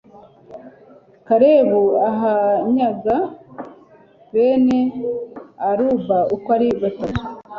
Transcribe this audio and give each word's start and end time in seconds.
kalebu 1.27 1.83
ahanyaga 2.09 3.17
bene 4.33 4.79
aruba 5.69 6.17
uko 6.35 6.47
ari 6.57 6.69
batatu 6.81 7.23